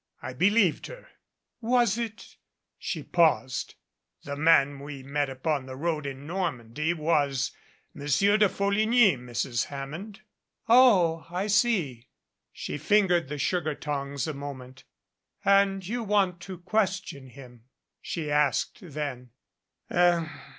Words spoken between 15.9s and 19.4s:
want to question him?" she asked then.